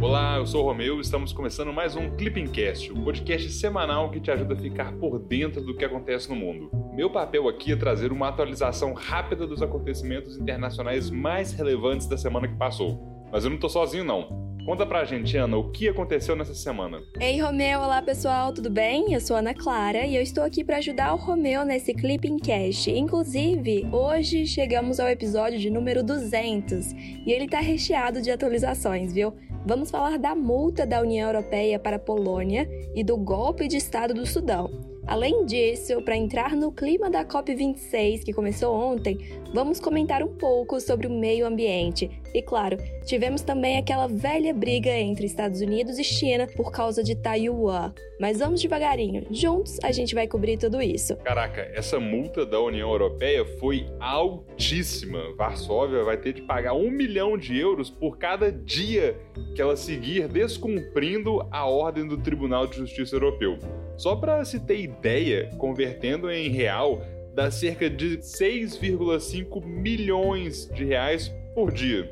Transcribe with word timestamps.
Olá, 0.00 0.36
eu 0.36 0.46
sou 0.46 0.62
o 0.62 0.66
Romeu 0.66 0.98
e 0.98 1.00
estamos 1.00 1.32
começando 1.32 1.72
mais 1.72 1.96
um 1.96 2.08
Clippingcast, 2.10 2.92
o 2.92 2.98
um 2.98 3.02
podcast 3.02 3.50
semanal 3.50 4.08
que 4.12 4.20
te 4.20 4.30
ajuda 4.30 4.54
a 4.54 4.56
ficar 4.56 4.92
por 4.92 5.18
dentro 5.18 5.60
do 5.60 5.76
que 5.76 5.84
acontece 5.84 6.28
no 6.28 6.36
mundo. 6.36 6.70
Meu 6.94 7.10
papel 7.10 7.48
aqui 7.48 7.72
é 7.72 7.76
trazer 7.76 8.12
uma 8.12 8.28
atualização 8.28 8.92
rápida 8.94 9.44
dos 9.44 9.60
acontecimentos 9.60 10.36
internacionais 10.36 11.10
mais 11.10 11.52
relevantes 11.52 12.06
da 12.06 12.16
semana 12.16 12.46
que 12.46 12.54
passou. 12.54 13.26
Mas 13.32 13.44
eu 13.44 13.50
não 13.50 13.58
tô 13.58 13.68
sozinho 13.68 14.04
não. 14.04 14.48
Conta 14.64 14.86
pra 14.86 15.04
gente, 15.04 15.36
Ana, 15.36 15.56
o 15.56 15.70
que 15.70 15.88
aconteceu 15.88 16.36
nessa 16.36 16.54
semana? 16.54 17.02
Ei, 17.18 17.40
Romeu, 17.40 17.80
olá 17.80 18.02
pessoal, 18.02 18.52
tudo 18.52 18.70
bem? 18.70 19.14
Eu 19.14 19.20
sou 19.20 19.34
Ana 19.34 19.54
Clara 19.54 20.04
e 20.04 20.14
eu 20.14 20.22
estou 20.22 20.44
aqui 20.44 20.62
para 20.62 20.76
ajudar 20.76 21.14
o 21.14 21.16
Romeu 21.16 21.64
nesse 21.64 21.94
Clipping 21.94 22.36
Cast. 22.36 22.90
Inclusive, 22.90 23.88
hoje 23.90 24.46
chegamos 24.46 25.00
ao 25.00 25.08
episódio 25.08 25.58
de 25.58 25.70
número 25.70 26.04
200 26.04 26.92
e 26.92 27.32
ele 27.32 27.48
tá 27.48 27.60
recheado 27.60 28.20
de 28.20 28.30
atualizações, 28.30 29.12
viu? 29.12 29.32
Vamos 29.66 29.90
falar 29.90 30.18
da 30.18 30.34
multa 30.34 30.86
da 30.86 31.00
União 31.00 31.28
Europeia 31.28 31.78
para 31.78 31.96
a 31.96 32.00
Polônia 32.00 32.68
e 32.94 33.04
do 33.04 33.16
golpe 33.16 33.68
de 33.68 33.76
Estado 33.76 34.14
do 34.14 34.24
Sudão. 34.24 34.70
Além 35.06 35.46
disso, 35.46 36.02
para 36.02 36.16
entrar 36.16 36.54
no 36.54 36.70
clima 36.70 37.10
da 37.10 37.24
COP26 37.24 38.24
que 38.24 38.32
começou 38.32 38.74
ontem, 38.74 39.18
vamos 39.54 39.80
comentar 39.80 40.22
um 40.22 40.36
pouco 40.36 40.80
sobre 40.80 41.06
o 41.06 41.10
meio 41.10 41.46
ambiente. 41.46 42.10
E 42.34 42.42
claro, 42.42 42.76
tivemos 43.04 43.42
também 43.42 43.78
aquela 43.78 44.06
velha 44.06 44.52
briga 44.52 44.90
entre 44.90 45.26
Estados 45.26 45.60
Unidos 45.60 45.98
e 45.98 46.04
China 46.04 46.46
por 46.56 46.70
causa 46.70 47.02
de 47.02 47.14
Taiwan. 47.14 47.92
Mas 48.20 48.40
vamos 48.40 48.60
devagarinho, 48.60 49.26
juntos 49.30 49.78
a 49.82 49.92
gente 49.92 50.14
vai 50.14 50.26
cobrir 50.26 50.56
tudo 50.58 50.82
isso. 50.82 51.16
Caraca, 51.18 51.70
essa 51.72 52.00
multa 52.00 52.44
da 52.44 52.60
União 52.60 52.90
Europeia 52.90 53.44
foi 53.58 53.86
altíssima. 54.00 55.34
Varsóvia 55.36 56.02
vai 56.02 56.16
ter 56.16 56.32
de 56.32 56.42
pagar 56.42 56.74
um 56.74 56.90
milhão 56.90 57.38
de 57.38 57.56
euros 57.56 57.90
por 57.90 58.18
cada 58.18 58.50
dia 58.50 59.16
que 59.54 59.62
ela 59.62 59.76
seguir 59.76 60.26
descumprindo 60.28 61.46
a 61.50 61.66
ordem 61.66 62.06
do 62.06 62.16
Tribunal 62.18 62.66
de 62.66 62.76
Justiça 62.76 63.14
Europeu. 63.14 63.58
Só 63.96 64.16
para 64.16 64.44
se 64.44 64.60
ter 64.60 64.80
ideia, 64.80 65.50
convertendo 65.56 66.30
em 66.30 66.48
real, 66.48 67.00
dá 67.34 67.52
cerca 67.52 67.88
de 67.88 68.18
6,5 68.18 69.64
milhões 69.64 70.68
de 70.74 70.84
reais 70.84 71.32
por 71.58 71.72
dia. 71.72 72.08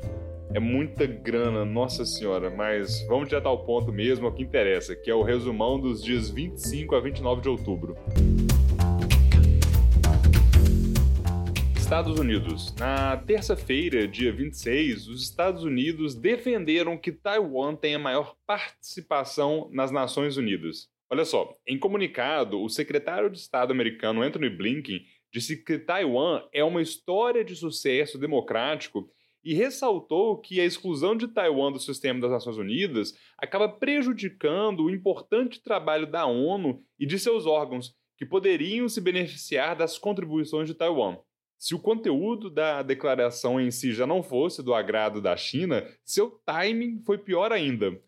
É 0.53 0.59
muita 0.59 1.07
grana, 1.07 1.63
nossa 1.63 2.05
senhora, 2.05 2.49
mas 2.49 3.01
vamos 3.07 3.29
direto 3.29 3.45
ao 3.45 3.63
ponto 3.63 3.93
mesmo, 3.93 4.25
ao 4.25 4.33
que 4.33 4.43
interessa, 4.43 4.93
que 4.93 5.09
é 5.09 5.15
o 5.15 5.23
resumão 5.23 5.79
dos 5.79 6.03
dias 6.03 6.29
25 6.29 6.93
a 6.93 6.99
29 6.99 7.41
de 7.43 7.47
outubro. 7.47 7.95
Estados 11.77 12.19
Unidos. 12.19 12.75
Na 12.75 13.15
terça-feira, 13.15 14.05
dia 14.05 14.33
26, 14.33 15.07
os 15.07 15.23
Estados 15.23 15.63
Unidos 15.63 16.13
defenderam 16.13 16.97
que 16.97 17.13
Taiwan 17.13 17.73
tenha 17.73 17.97
maior 17.97 18.35
participação 18.45 19.69
nas 19.71 19.91
Nações 19.91 20.35
Unidas. 20.35 20.89
Olha 21.09 21.23
só, 21.23 21.53
em 21.65 21.79
comunicado, 21.79 22.61
o 22.61 22.67
secretário 22.67 23.29
de 23.29 23.37
Estado 23.37 23.71
americano 23.71 24.21
Anthony 24.21 24.49
Blinken 24.49 25.05
disse 25.31 25.63
que 25.63 25.79
Taiwan 25.79 26.43
é 26.51 26.65
uma 26.65 26.81
história 26.81 27.45
de 27.45 27.55
sucesso 27.55 28.17
democrático 28.17 29.09
e 29.43 29.53
ressaltou 29.53 30.39
que 30.39 30.59
a 30.59 30.65
exclusão 30.65 31.15
de 31.15 31.27
Taiwan 31.27 31.71
do 31.71 31.79
sistema 31.79 32.19
das 32.19 32.31
Nações 32.31 32.57
Unidas 32.57 33.13
acaba 33.37 33.69
prejudicando 33.69 34.83
o 34.83 34.89
importante 34.89 35.61
trabalho 35.61 36.05
da 36.05 36.25
ONU 36.25 36.83
e 36.99 37.05
de 37.05 37.17
seus 37.17 37.45
órgãos, 37.45 37.95
que 38.17 38.25
poderiam 38.25 38.89
se 38.89 38.99
beneficiar 38.99 39.75
das 39.75 39.97
contribuições 39.97 40.67
de 40.67 40.73
Taiwan. 40.73 41.17
Se 41.57 41.73
o 41.73 41.79
conteúdo 41.79 42.49
da 42.49 42.83
declaração 42.83 43.59
em 43.59 43.71
si 43.71 43.93
já 43.93 44.05
não 44.05 44.21
fosse 44.21 44.61
do 44.61 44.73
agrado 44.73 45.21
da 45.21 45.35
China, 45.37 45.87
seu 46.03 46.29
timing 46.45 47.01
foi 47.05 47.17
pior 47.17 47.51
ainda 47.51 47.99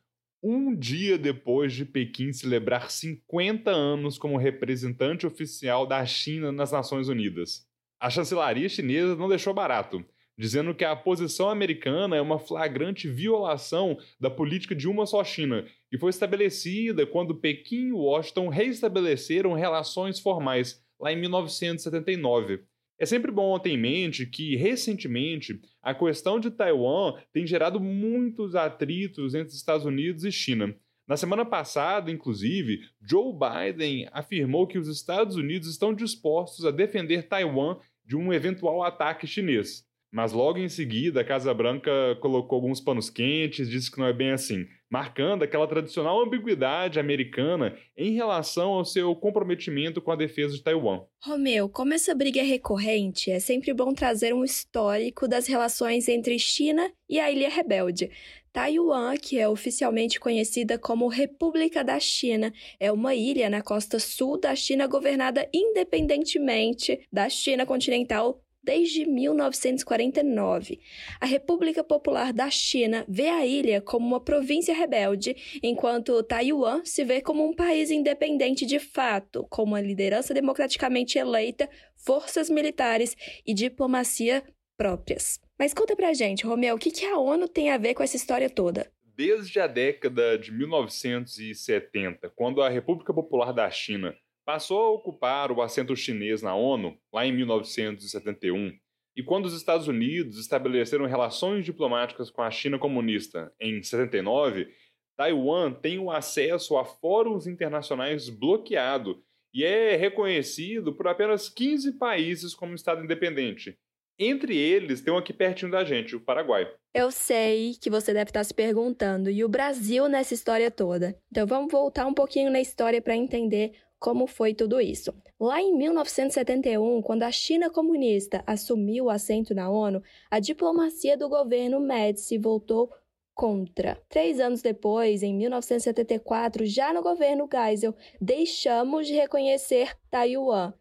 um 0.42 0.74
dia 0.74 1.18
depois 1.18 1.74
de 1.74 1.86
Pequim 1.86 2.32
celebrar 2.32 2.90
50 2.90 3.70
anos 3.70 4.18
como 4.18 4.38
representante 4.38 5.28
oficial 5.28 5.86
da 5.86 6.06
China 6.06 6.52
nas 6.52 6.72
Nações 6.72 7.10
Unidas. 7.10 7.68
A 8.00 8.10
chancelaria 8.10 8.70
chinesa 8.70 9.16
não 9.16 9.28
deixou 9.28 9.54
barato, 9.54 10.04
dizendo 10.40 10.74
que 10.74 10.86
a 10.86 10.96
posição 10.96 11.50
americana 11.50 12.16
é 12.16 12.22
uma 12.22 12.40
flagrante 12.40 13.10
violação 13.10 13.98
da 14.18 14.30
política 14.30 14.74
de 14.74 14.88
uma 14.88 15.06
só 15.06 15.22
China, 15.22 15.66
que 15.90 15.98
foi 15.98 16.12
estabelecida 16.12 17.06
quando 17.06 17.36
Pequim 17.36 17.90
e 17.90 17.92
Washington 17.92 18.48
reestabeleceram 18.48 19.52
relações 19.52 20.18
formais 20.18 20.82
lá 20.98 21.12
em 21.12 21.18
1979. 21.18 22.62
É 22.98 23.06
sempre 23.06 23.34
bom 23.34 23.60
ter 23.60 23.72
em 23.72 23.78
mente 23.78 24.26
que, 24.26 24.56
recentemente, 24.56 25.60
a 25.82 25.94
questão 25.94 26.40
de 26.40 26.50
Taiwan 26.50 27.16
tem 27.34 27.46
gerado 27.46 27.78
muitos 27.78 28.56
atritos 28.56 29.36
entre 29.36 29.54
Estados 29.54 29.86
Unidos 29.86 30.24
e 30.24 30.32
China. 30.32 30.74
Na 31.06 31.18
semana 31.18 31.44
passada, 31.44 32.10
inclusive, 32.10 32.80
Joe 33.02 33.34
Biden 33.34 34.08
afirmou 34.14 34.66
que 34.68 34.78
os 34.78 34.88
Estados 34.88 35.36
Unidos 35.36 35.68
estão 35.68 35.94
dispostos 35.94 36.66
a 36.66 36.72
defender 36.72 37.28
Taiwan 37.28 37.78
de 38.06 38.16
um 38.16 38.32
eventual 38.32 38.84
ataque 38.84 39.28
chinês. 39.28 39.89
Mas 40.12 40.34
logo 40.34 40.58
em 40.58 40.70
seguida, 40.70 41.22
a 41.22 41.24
Casa 41.24 41.54
Branca 41.54 41.92
colocou 42.20 42.56
alguns 42.56 42.82
panos 42.82 43.10
quentes, 43.10 43.70
disse 43.70 43.92
que 43.92 44.00
não 44.00 44.08
é 44.08 44.14
bem 44.14 44.32
assim, 44.32 44.66
marcando 44.90 45.44
aquela 45.44 45.68
tradicional 45.68 46.20
ambiguidade 46.20 47.00
americana 47.00 47.78
em 47.96 48.14
relação 48.14 48.72
ao 48.72 48.84
seu 48.84 49.16
comprometimento 49.16 50.02
com 50.02 50.12
a 50.12 50.16
defesa 50.16 50.56
de 50.56 50.64
Taiwan. 50.64 51.04
Romeu, 51.24 51.70
como 51.70 51.94
essa 51.94 52.16
briga 52.16 52.40
é 52.40 52.44
recorrente, 52.44 53.30
é 53.30 53.40
sempre 53.40 53.72
bom 53.72 53.94
trazer 53.94 54.34
um 54.34 54.44
histórico 54.44 55.28
das 55.28 55.48
relações 55.48 56.08
entre 56.08 56.40
China 56.40 56.92
e 57.08 57.20
a 57.20 57.32
Ilha 57.32 57.50
Rebelde. 57.50 58.10
Taiwan, 58.52 59.16
que 59.16 59.38
é 59.38 59.48
oficialmente 59.48 60.20
conhecida 60.20 60.80
como 60.80 61.08
República 61.08 61.84
da 61.84 62.00
China, 62.00 62.52
é 62.80 62.92
uma 62.92 63.14
ilha 63.14 63.48
na 63.48 63.62
costa 63.62 64.00
sul 64.00 64.40
da 64.40 64.56
China 64.56 64.88
governada 64.88 65.48
independentemente 65.54 67.00
da 67.14 67.30
China 67.30 67.64
continental 67.64 68.42
desde 68.64 69.06
1949. 69.06 70.80
A 71.20 71.26
República 71.26 71.84
Popular 71.84 72.34
da 72.34 72.50
China 72.50 73.06
vê 73.08 73.28
a 73.28 73.46
ilha 73.46 73.82
como 73.82 74.06
uma 74.06 74.20
província 74.20 74.74
rebelde, 74.74 75.36
enquanto 75.64 76.22
Taiwan 76.24 76.84
se 76.84 77.04
vê 77.04 77.22
como 77.22 77.48
um 77.48 77.54
país 77.54 77.92
independente 77.92 78.66
de 78.66 78.80
fato, 78.80 79.46
com 79.50 79.64
uma 79.64 79.82
liderança 79.82 80.34
democraticamente 80.34 81.18
eleita, 81.18 81.70
forças 81.96 82.50
militares 82.50 83.16
e 83.46 83.54
diplomacia 83.54 84.44
próprias. 84.78 85.40
Mas 85.58 85.74
conta 85.74 85.96
pra 85.96 86.14
gente, 86.14 86.46
Romeu, 86.46 86.76
o 86.76 86.80
que 86.80 87.06
a 87.06 87.18
ONU 87.18 87.48
tem 87.48 87.70
a 87.70 87.78
ver 87.78 87.94
com 87.94 88.02
essa 88.02 88.16
história 88.16 88.50
toda? 88.50 88.90
Desde 89.04 89.60
a 89.60 89.68
década 89.68 90.38
de 90.38 90.54
1970, 90.54 92.30
quando 92.30 92.62
a 92.62 92.70
República 92.70 93.14
Popular 93.14 93.52
da 93.52 93.70
China 93.70 94.16
passou 94.50 94.82
a 94.82 94.90
ocupar 94.90 95.52
o 95.52 95.62
assento 95.62 95.96
chinês 95.96 96.42
na 96.42 96.56
ONU, 96.56 96.98
lá 97.14 97.24
em 97.24 97.32
1971, 97.32 98.76
e 99.16 99.22
quando 99.22 99.46
os 99.46 99.54
Estados 99.54 99.88
Unidos 99.88 100.40
estabeleceram 100.40 101.06
relações 101.06 101.64
diplomáticas 101.64 102.32
com 102.32 102.42
a 102.42 102.50
China 102.50 102.80
comunista 102.80 103.54
em 103.62 103.84
79, 103.84 104.68
Taiwan 105.16 105.72
tem 105.72 106.00
o 106.00 106.10
acesso 106.10 106.78
a 106.78 106.84
fóruns 106.84 107.46
internacionais 107.46 108.28
bloqueado 108.28 109.22
e 109.54 109.64
é 109.64 109.96
reconhecido 109.96 110.96
por 110.96 111.08
apenas 111.08 111.48
15 111.48 112.00
países 112.00 112.56
como 112.56 112.74
Estado 112.74 113.04
independente. 113.04 113.78
Entre 114.18 114.58
eles, 114.58 115.00
tem 115.00 115.14
um 115.14 115.18
aqui 115.18 115.32
pertinho 115.32 115.72
da 115.72 115.84
gente, 115.84 116.16
o 116.16 116.20
Paraguai. 116.20 116.68
Eu 116.92 117.12
sei 117.12 117.76
que 117.80 117.90
você 117.90 118.14
deve 118.14 118.32
estar 118.32 118.44
se 118.44 118.54
perguntando, 118.54 119.30
e 119.30 119.44
o 119.44 119.50
Brasil 119.50 120.10
nessa 120.10 120.34
história 120.34 120.72
toda? 120.72 121.16
Então 121.32 121.46
vamos 121.46 121.72
voltar 121.72 122.08
um 122.08 122.16
pouquinho 122.16 122.52
na 122.52 122.60
história 122.60 123.00
para 123.00 123.16
entender 123.16 123.74
como 124.00 124.26
foi 124.26 124.54
tudo 124.54 124.80
isso. 124.80 125.14
Lá 125.40 125.62
em 125.62 125.78
1971, 125.78 127.02
quando 127.02 127.24
a 127.24 127.32
China 127.32 127.70
comunista 127.70 128.44
assumiu 128.48 129.06
o 129.06 129.10
assento 129.10 129.54
na 129.54 129.70
ONU, 129.70 130.02
a 130.32 130.40
diplomacia 130.40 131.18
do 131.18 131.28
governo 131.28 131.80
Médici 131.80 132.38
voltou 132.38 132.90
contra. 133.36 134.02
Três 134.10 134.40
anos 134.40 134.62
depois, 134.62 135.24
em 135.24 135.34
1974, 135.34 136.66
já 136.66 136.92
no 136.94 137.02
governo 137.02 137.48
Geisel, 137.52 137.96
deixamos 138.20 139.08
de 139.08 139.14
reconhecer 139.14 139.96
Taiwan. 140.10 140.74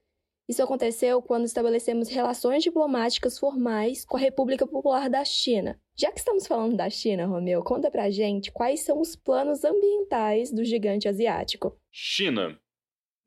Isso 0.49 0.63
aconteceu 0.63 1.21
quando 1.21 1.45
estabelecemos 1.45 2.09
relações 2.09 2.63
diplomáticas 2.63 3.39
formais 3.39 4.05
com 4.05 4.17
a 4.17 4.21
República 4.21 4.67
Popular 4.67 5.11
da 5.11 5.25
China. 5.25 5.79
Já 5.95 6.11
que 6.11 6.19
estamos 6.19 6.47
falando 6.47 6.75
da 6.75 6.89
China, 6.89 7.27
Romeu, 7.27 7.63
conta 7.63 7.91
pra 7.91 8.11
gente 8.11 8.51
quais 8.51 8.81
são 8.81 9.01
os 9.01 9.15
planos 9.15 9.63
ambientais 9.63 10.51
do 10.51 10.65
gigante 10.65 11.07
asiático. 11.07 11.77
China. 11.93 12.59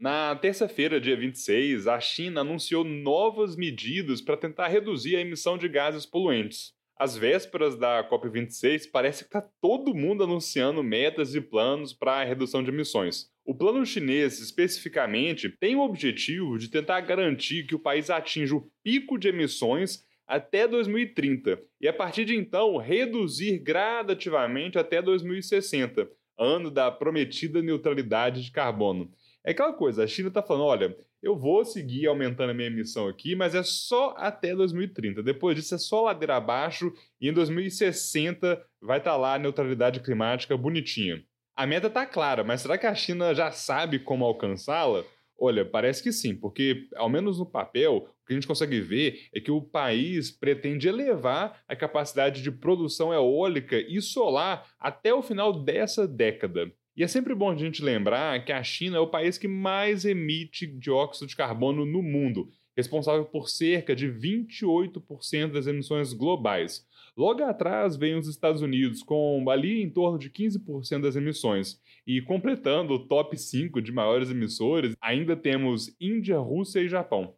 Na 0.02 0.36
terça-feira, 0.36 1.00
dia 1.00 1.16
26, 1.16 1.86
a 1.86 2.00
China 2.00 2.42
anunciou 2.42 2.84
novas 2.84 3.56
medidas 3.56 4.20
para 4.20 4.36
tentar 4.36 4.68
reduzir 4.68 5.16
a 5.16 5.22
emissão 5.22 5.60
de 5.60 5.70
gases 5.70 6.08
poluentes. 6.08 6.74
Às 6.98 7.16
vésperas 7.16 7.78
da 7.78 8.04
COP26, 8.10 8.90
parece 8.92 9.24
que 9.24 9.28
está 9.28 9.48
todo 9.62 9.94
mundo 9.94 10.24
anunciando 10.24 10.82
metas 10.82 11.36
e 11.36 11.40
planos 11.40 11.94
para 11.94 12.14
a 12.14 12.24
redução 12.24 12.64
de 12.64 12.72
emissões. 12.72 13.28
O 13.46 13.54
plano 13.54 13.86
chinês, 13.86 14.40
especificamente, 14.40 15.50
tem 15.50 15.76
o 15.76 15.82
objetivo 15.82 16.58
de 16.58 16.68
tentar 16.68 17.00
garantir 17.02 17.68
que 17.68 17.76
o 17.76 17.80
país 17.80 18.10
atinja 18.10 18.56
o 18.56 18.68
pico 18.84 19.20
de 19.20 19.28
emissões 19.28 20.04
até 20.26 20.68
2030 20.68 21.62
e, 21.80 21.88
a 21.88 21.94
partir 21.94 22.26
de 22.26 22.36
então, 22.36 22.76
reduzir 22.78 23.60
gradativamente 23.60 24.80
até 24.80 25.00
2060, 25.00 26.10
ano 26.40 26.72
da 26.72 26.90
prometida 26.90 27.62
neutralidade 27.62 28.44
de 28.44 28.50
carbono. 28.50 29.12
É 29.44 29.52
aquela 29.52 29.74
coisa, 29.74 30.04
a 30.04 30.08
China 30.08 30.28
está 30.28 30.42
falando: 30.42 30.66
olha, 30.66 30.96
eu 31.22 31.36
vou 31.36 31.66
seguir 31.66 32.08
aumentando 32.08 32.52
a 32.52 32.54
minha 32.54 32.68
emissão 32.68 33.08
aqui, 33.08 33.36
mas 33.36 33.56
é 33.56 33.64
só 33.64 34.14
até 34.18 34.56
2030. 34.56 35.24
Depois 35.24 35.56
disso 35.56 35.76
é 35.76 35.78
só 35.78 36.04
ladeira 36.04 36.36
abaixo 36.36 36.92
e 37.20 37.30
em 37.30 37.34
2060 37.34 38.64
vai 38.82 39.00
estar 39.00 39.12
tá 39.12 39.18
lá 39.18 39.36
a 39.36 39.40
neutralidade 39.40 40.00
climática 40.00 40.56
bonitinha. 40.56 41.24
A 41.56 41.66
meta 41.66 41.88
está 41.88 42.06
clara, 42.06 42.44
mas 42.44 42.62
será 42.62 42.78
que 42.78 42.88
a 42.88 42.96
China 42.96 43.34
já 43.34 43.52
sabe 43.52 44.00
como 44.00 44.26
alcançá-la? 44.26 45.04
Olha, 45.44 45.66
parece 45.66 46.04
que 46.04 46.12
sim, 46.12 46.36
porque, 46.36 46.88
ao 46.96 47.10
menos 47.10 47.40
no 47.40 47.48
papel, 47.48 47.98
o 47.98 48.26
que 48.28 48.32
a 48.32 48.36
gente 48.36 48.46
consegue 48.46 48.80
ver 48.80 49.28
é 49.34 49.40
que 49.40 49.50
o 49.50 49.60
país 49.60 50.30
pretende 50.30 50.88
elevar 50.88 51.64
a 51.68 51.76
capacidade 51.76 52.44
de 52.44 52.52
produção 52.52 53.12
eólica 53.12 53.76
e 53.76 54.00
solar 54.02 54.72
até 54.80 55.12
o 55.12 55.24
final 55.24 55.52
dessa 55.52 56.08
década. 56.08 56.72
E 56.96 57.04
é 57.04 57.08
sempre 57.08 57.34
bom 57.34 57.50
a 57.50 57.56
gente 57.56 57.84
lembrar 57.84 58.44
que 58.44 58.52
a 58.52 58.62
China 58.62 58.98
é 58.98 59.00
o 59.00 59.08
país 59.08 59.38
que 59.38 59.48
mais 59.48 60.04
emite 60.04 60.68
dióxido 60.68 61.28
de 61.28 61.36
carbono 61.36 61.86
no 61.86 62.04
mundo, 62.04 62.50
responsável 62.76 63.26
por 63.26 63.50
cerca 63.50 63.96
de 63.96 64.08
28% 64.08 65.52
das 65.52 65.68
emissões 65.68 66.14
globais. 66.14 66.86
Logo 67.16 67.44
atrás 67.44 67.96
vem 67.96 68.16
os 68.16 68.28
Estados 68.28 68.62
Unidos, 68.62 69.04
com 69.04 69.50
ali 69.50 69.82
em 69.82 69.90
torno 69.90 70.18
de 70.18 70.30
15% 70.30 71.02
das 71.02 71.16
emissões. 71.16 71.80
E 72.06 72.22
completando 72.22 72.94
o 72.94 73.08
top 73.08 73.38
5 73.38 73.82
de 73.82 73.92
maiores 73.92 74.30
emissores, 74.30 74.94
ainda 75.02 75.36
temos 75.36 75.96
Índia, 76.00 76.40
Rússia 76.40 76.80
e 76.80 76.90
Japão. 76.90 77.36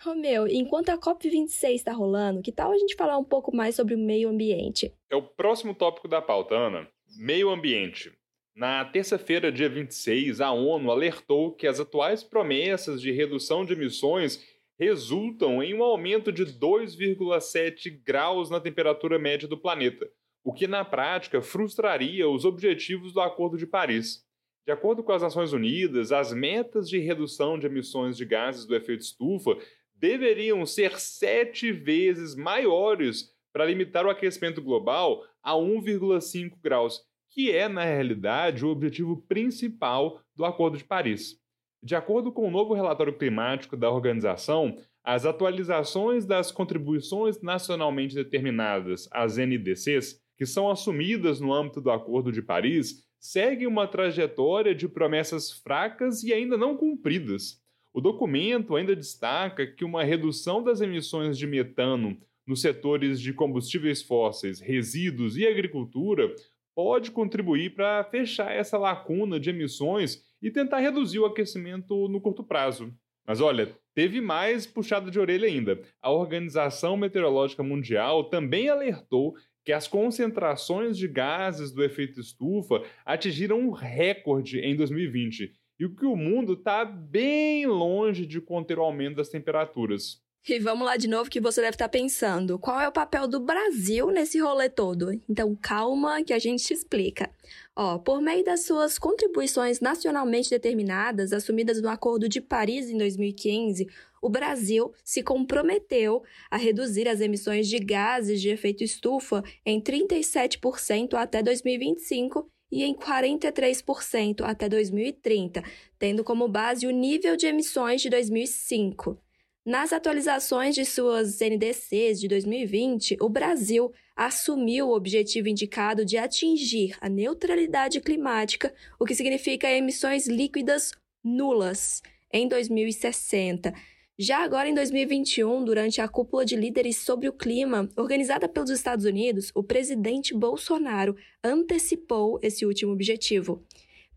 Romeu, 0.00 0.48
enquanto 0.48 0.88
a 0.88 0.98
COP26 0.98 1.74
está 1.74 1.92
rolando, 1.92 2.42
que 2.42 2.50
tal 2.50 2.72
a 2.72 2.78
gente 2.78 2.96
falar 2.96 3.16
um 3.18 3.24
pouco 3.24 3.54
mais 3.54 3.76
sobre 3.76 3.94
o 3.94 3.98
meio 3.98 4.28
ambiente? 4.28 4.92
É 5.08 5.14
o 5.14 5.22
próximo 5.22 5.74
tópico 5.74 6.08
da 6.08 6.20
pauta, 6.20 6.56
Ana. 6.56 6.88
Meio 7.16 7.50
ambiente. 7.50 8.12
Na 8.54 8.84
terça-feira, 8.84 9.50
dia 9.50 9.68
26, 9.68 10.42
a 10.42 10.52
ONU 10.52 10.90
alertou 10.90 11.54
que 11.54 11.66
as 11.66 11.80
atuais 11.80 12.22
promessas 12.22 13.00
de 13.00 13.10
redução 13.10 13.64
de 13.64 13.72
emissões 13.72 14.44
resultam 14.78 15.62
em 15.62 15.72
um 15.72 15.82
aumento 15.82 16.30
de 16.30 16.44
2,7 16.44 18.02
graus 18.04 18.50
na 18.50 18.60
temperatura 18.60 19.18
média 19.18 19.48
do 19.48 19.56
planeta, 19.56 20.06
o 20.44 20.52
que 20.52 20.66
na 20.66 20.84
prática 20.84 21.40
frustraria 21.40 22.28
os 22.28 22.44
objetivos 22.44 23.14
do 23.14 23.22
Acordo 23.22 23.56
de 23.56 23.66
Paris. 23.66 24.22
De 24.66 24.72
acordo 24.72 25.02
com 25.02 25.12
as 25.12 25.22
Nações 25.22 25.54
Unidas, 25.54 26.12
as 26.12 26.30
metas 26.32 26.90
de 26.90 26.98
redução 26.98 27.58
de 27.58 27.66
emissões 27.66 28.18
de 28.18 28.26
gases 28.26 28.66
do 28.66 28.76
efeito 28.76 29.00
estufa 29.00 29.56
deveriam 29.94 30.66
ser 30.66 31.00
sete 31.00 31.72
vezes 31.72 32.34
maiores 32.34 33.32
para 33.50 33.64
limitar 33.64 34.04
o 34.04 34.10
aquecimento 34.10 34.60
global 34.60 35.24
a 35.42 35.52
1,5 35.52 36.60
graus 36.62 37.00
que 37.32 37.50
é, 37.50 37.66
na 37.68 37.84
realidade, 37.84 38.64
o 38.64 38.68
objetivo 38.68 39.16
principal 39.26 40.20
do 40.36 40.44
Acordo 40.44 40.76
de 40.76 40.84
Paris. 40.84 41.40
De 41.82 41.96
acordo 41.96 42.30
com 42.30 42.46
o 42.46 42.50
novo 42.50 42.74
relatório 42.74 43.16
climático 43.16 43.76
da 43.76 43.90
organização, 43.90 44.76
as 45.02 45.24
atualizações 45.24 46.24
das 46.24 46.52
contribuições 46.52 47.40
nacionalmente 47.42 48.14
determinadas, 48.14 49.08
as 49.10 49.36
NDCs, 49.36 50.20
que 50.38 50.46
são 50.46 50.70
assumidas 50.70 51.40
no 51.40 51.52
âmbito 51.52 51.80
do 51.80 51.90
Acordo 51.90 52.30
de 52.30 52.42
Paris, 52.42 53.02
seguem 53.18 53.66
uma 53.66 53.88
trajetória 53.88 54.74
de 54.74 54.88
promessas 54.88 55.50
fracas 55.50 56.22
e 56.22 56.32
ainda 56.32 56.56
não 56.56 56.76
cumpridas. 56.76 57.60
O 57.94 58.00
documento 58.00 58.76
ainda 58.76 58.94
destaca 58.94 59.66
que 59.66 59.84
uma 59.84 60.04
redução 60.04 60.62
das 60.62 60.80
emissões 60.80 61.36
de 61.36 61.46
metano 61.46 62.16
nos 62.46 62.60
setores 62.60 63.20
de 63.20 63.32
combustíveis 63.32 64.02
fósseis, 64.02 64.60
resíduos 64.60 65.36
e 65.36 65.46
agricultura 65.46 66.32
pode 66.74 67.10
contribuir 67.10 67.74
para 67.74 68.04
fechar 68.04 68.52
essa 68.52 68.78
lacuna 68.78 69.38
de 69.38 69.50
emissões 69.50 70.22
e 70.40 70.50
tentar 70.50 70.78
reduzir 70.78 71.18
o 71.18 71.26
aquecimento 71.26 72.08
no 72.08 72.20
curto 72.20 72.42
prazo. 72.42 72.92
Mas 73.26 73.40
olha, 73.40 73.76
teve 73.94 74.20
mais 74.20 74.66
puxada 74.66 75.10
de 75.10 75.18
orelha 75.18 75.46
ainda. 75.46 75.80
A 76.00 76.10
Organização 76.10 76.96
Meteorológica 76.96 77.62
Mundial 77.62 78.24
também 78.24 78.68
alertou 78.68 79.34
que 79.64 79.72
as 79.72 79.86
concentrações 79.86 80.98
de 80.98 81.06
gases 81.06 81.70
do 81.70 81.84
efeito 81.84 82.20
estufa 82.20 82.82
atingiram 83.04 83.60
um 83.60 83.70
recorde 83.70 84.58
em 84.58 84.74
2020 84.74 85.52
e 85.78 85.88
que 85.88 86.06
o 86.06 86.16
mundo 86.16 86.54
está 86.54 86.84
bem 86.84 87.66
longe 87.66 88.26
de 88.26 88.40
conter 88.40 88.78
o 88.78 88.82
aumento 88.82 89.16
das 89.16 89.28
temperaturas. 89.28 90.20
E 90.48 90.58
vamos 90.58 90.84
lá 90.84 90.96
de 90.96 91.06
novo 91.06 91.30
que 91.30 91.40
você 91.40 91.60
deve 91.60 91.76
estar 91.76 91.88
pensando, 91.88 92.58
qual 92.58 92.80
é 92.80 92.88
o 92.88 92.92
papel 92.92 93.28
do 93.28 93.38
Brasil 93.38 94.10
nesse 94.10 94.40
rolê 94.40 94.68
todo? 94.68 95.12
Então 95.28 95.54
calma 95.54 96.20
que 96.24 96.32
a 96.32 96.38
gente 96.40 96.64
te 96.64 96.74
explica. 96.74 97.30
Ó, 97.76 97.98
por 97.98 98.20
meio 98.20 98.44
das 98.44 98.64
suas 98.64 98.98
contribuições 98.98 99.78
nacionalmente 99.78 100.50
determinadas, 100.50 101.32
assumidas 101.32 101.80
no 101.80 101.88
Acordo 101.88 102.28
de 102.28 102.40
Paris 102.40 102.90
em 102.90 102.98
2015, 102.98 103.86
o 104.20 104.28
Brasil 104.28 104.92
se 105.04 105.22
comprometeu 105.22 106.24
a 106.50 106.56
reduzir 106.56 107.06
as 107.06 107.20
emissões 107.20 107.68
de 107.68 107.78
gases 107.78 108.40
de 108.40 108.48
efeito 108.48 108.82
estufa 108.82 109.44
em 109.64 109.80
37% 109.80 111.14
até 111.14 111.40
2025 111.40 112.48
e 112.72 112.82
em 112.82 112.96
43% 112.96 114.42
até 114.42 114.68
2030, 114.68 115.62
tendo 116.00 116.24
como 116.24 116.48
base 116.48 116.84
o 116.84 116.90
nível 116.90 117.36
de 117.36 117.46
emissões 117.46 118.02
de 118.02 118.10
2005. 118.10 119.22
Nas 119.64 119.92
atualizações 119.92 120.74
de 120.74 120.84
suas 120.84 121.38
NDCs 121.38 122.20
de 122.20 122.26
2020, 122.26 123.16
o 123.20 123.28
Brasil 123.28 123.92
assumiu 124.16 124.88
o 124.88 124.96
objetivo 124.96 125.48
indicado 125.48 126.04
de 126.04 126.18
atingir 126.18 126.96
a 127.00 127.08
neutralidade 127.08 128.00
climática, 128.00 128.74
o 128.98 129.04
que 129.04 129.14
significa 129.14 129.70
emissões 129.70 130.26
líquidas 130.26 130.90
nulas, 131.22 132.02
em 132.32 132.48
2060. 132.48 133.72
Já 134.18 134.42
agora, 134.42 134.68
em 134.68 134.74
2021, 134.74 135.64
durante 135.64 136.00
a 136.00 136.08
cúpula 136.08 136.44
de 136.44 136.56
líderes 136.56 136.96
sobre 136.96 137.28
o 137.28 137.32
clima, 137.32 137.88
organizada 137.96 138.48
pelos 138.48 138.68
Estados 138.68 139.04
Unidos, 139.04 139.52
o 139.54 139.62
presidente 139.62 140.34
Bolsonaro 140.34 141.14
antecipou 141.42 142.40
esse 142.42 142.66
último 142.66 142.90
objetivo, 142.90 143.64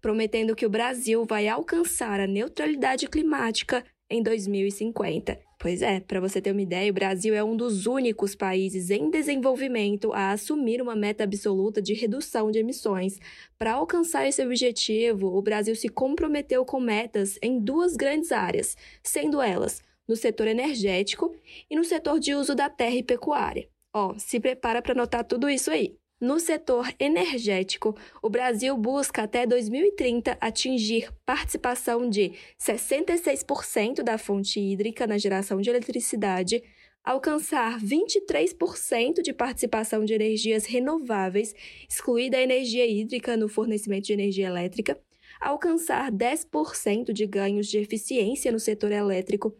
prometendo 0.02 0.56
que 0.56 0.66
o 0.66 0.70
Brasil 0.72 1.24
vai 1.24 1.48
alcançar 1.48 2.20
a 2.20 2.26
neutralidade 2.26 3.08
climática 3.08 3.86
em 4.10 4.22
2050. 4.22 5.40
Pois 5.60 5.82
é, 5.82 6.00
para 6.00 6.20
você 6.20 6.42
ter 6.42 6.52
uma 6.52 6.62
ideia, 6.62 6.92
o 6.92 6.94
Brasil 6.94 7.34
é 7.34 7.44
um 7.44 7.56
dos 7.56 7.86
únicos 7.88 8.36
países 8.36 8.90
em 8.90 9.10
desenvolvimento 9.10 10.14
a 10.14 10.32
assumir 10.32 10.82
uma 10.82 10.96
meta 10.96 11.24
absoluta 11.24 11.82
de 11.82 11.94
redução 11.94 12.52
de 12.52 12.60
emissões. 12.60 13.18
Para 13.58 13.74
alcançar 13.74 14.28
esse 14.28 14.44
objetivo, 14.44 15.36
o 15.36 15.42
Brasil 15.42 15.76
se 15.76 15.90
comprometeu 15.90 16.66
com 16.66 16.80
metas 16.80 17.40
em 17.42 17.60
duas 17.60 17.96
grandes 17.96 18.32
áreas, 18.32 18.76
sendo 19.02 19.42
elas 19.42 19.82
no 20.08 20.16
setor 20.16 20.48
energético 20.48 21.34
e 21.70 21.76
no 21.76 21.84
setor 21.84 22.20
de 22.20 22.36
uso 22.36 22.54
da 22.54 22.70
terra 22.70 22.96
e 22.96 23.04
pecuária. 23.04 23.68
Ó, 23.94 24.14
se 24.20 24.40
prepara 24.40 24.82
para 24.82 24.92
anotar 24.92 25.24
tudo 25.24 25.50
isso 25.50 25.72
aí. 25.72 25.98
No 26.20 26.40
setor 26.40 26.88
energético, 26.98 27.94
o 28.22 28.30
Brasil 28.30 28.78
busca 28.78 29.24
até 29.24 29.46
2030 29.46 30.38
atingir 30.40 31.12
participação 31.26 32.10
de 32.10 32.32
66% 32.58 34.02
da 34.02 34.18
fonte 34.18 34.58
hídrica 34.58 35.06
na 35.06 35.18
geração 35.18 35.60
de 35.60 35.70
eletricidade, 35.70 36.64
alcançar 37.04 37.82
23% 37.82 39.22
de 39.22 39.34
participação 39.34 40.06
de 40.06 40.14
energias 40.14 40.66
renováveis, 40.66 41.54
excluída 41.90 42.38
a 42.38 42.42
energia 42.42 42.88
hídrica 42.88 43.36
no 43.36 43.50
fornecimento 43.50 44.06
de 44.06 44.14
energia 44.14 44.48
elétrica, 44.48 44.98
alcançar 45.42 46.10
10% 46.10 47.12
de 47.12 47.28
ganhos 47.28 47.68
de 47.68 47.78
eficiência 47.78 48.54
no 48.54 48.60
setor 48.60 48.94
elétrico 48.94 49.54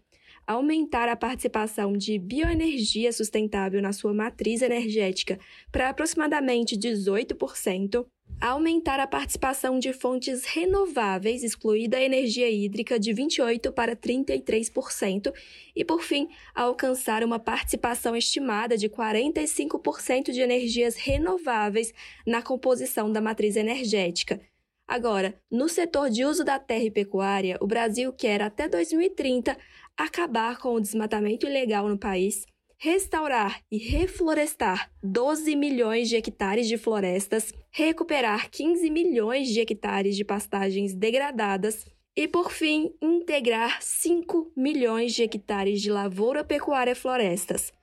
aumentar 0.48 1.10
a 1.10 1.16
participação 1.16 1.94
de 1.94 2.20
bioenergia 2.20 3.12
sustentável 3.12 3.82
na 3.82 3.94
sua 3.94 4.14
matriz 4.14 4.62
energética 4.62 5.40
para 5.72 5.90
aproximadamente 5.90 6.78
18%, 6.78 8.06
aumentar 8.40 9.00
a 9.00 9.08
participação 9.08 9.80
de 9.80 9.94
fontes 9.94 10.46
renováveis, 10.46 11.44
excluída 11.44 11.98
a 11.98 12.04
energia 12.04 12.50
hídrica, 12.50 13.00
de 13.00 13.12
28% 13.12 13.72
para 13.72 13.96
33%, 13.96 15.34
e, 15.76 15.84
por 15.84 16.02
fim, 16.02 16.28
alcançar 16.54 17.24
uma 17.24 17.40
participação 17.40 18.16
estimada 18.16 18.78
de 18.78 18.90
45% 18.90 20.32
de 20.32 20.42
energias 20.42 20.96
renováveis 20.96 21.94
na 22.26 22.42
composição 22.42 23.12
da 23.12 23.22
matriz 23.22 23.56
energética. 23.56 24.40
Agora, 24.88 25.36
no 25.50 25.68
setor 25.68 26.10
de 26.10 26.24
uso 26.24 26.44
da 26.44 26.60
terra 26.60 26.84
e 26.84 26.92
pecuária, 26.92 27.58
o 27.60 27.66
Brasil 27.66 28.14
quer 28.14 28.42
até 28.42 28.70
2030 28.70 29.58
acabar 29.98 30.58
com 30.60 30.76
o 30.76 30.80
desmatamento 30.80 31.48
ilegal 31.48 31.90
no 31.90 31.98
país, 31.98 32.46
restaurar 32.78 33.62
e 33.72 33.78
reflorestar 33.78 34.92
12 35.02 35.56
milhões 35.56 36.08
de 36.08 36.18
hectares 36.18 36.68
de 36.68 36.78
florestas, 36.78 37.52
recuperar 37.72 38.50
15 38.52 38.90
milhões 38.90 39.48
de 39.48 39.60
hectares 39.60 40.16
de 40.16 40.24
pastagens 40.24 40.94
degradadas 40.94 41.86
e, 42.16 42.28
por 42.28 42.52
fim, 42.52 42.94
integrar 43.02 43.82
5 43.82 44.52
milhões 44.56 45.14
de 45.14 45.24
hectares 45.24 45.82
de 45.82 45.92
lavoura, 45.92 46.44
pecuária 46.44 46.96
florestas. 46.96 47.74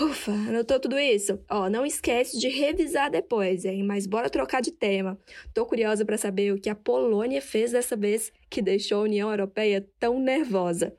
Ufa, 0.00 0.32
anotou 0.32 0.80
tudo 0.80 0.98
isso? 0.98 1.38
Ó, 1.50 1.68
não 1.68 1.84
esquece 1.84 2.38
de 2.38 2.48
revisar 2.48 3.10
depois, 3.10 3.66
hein? 3.66 3.82
Mas 3.82 4.06
bora 4.06 4.30
trocar 4.30 4.62
de 4.62 4.72
tema. 4.72 5.18
Tô 5.52 5.66
curiosa 5.66 6.02
para 6.02 6.16
saber 6.16 6.52
o 6.52 6.58
que 6.58 6.70
a 6.70 6.74
Polônia 6.74 7.42
fez 7.42 7.72
dessa 7.72 7.94
vez 7.94 8.32
que 8.48 8.62
deixou 8.62 9.00
a 9.00 9.04
União 9.04 9.30
Europeia 9.30 9.86
tão 10.00 10.18
nervosa. 10.18 10.96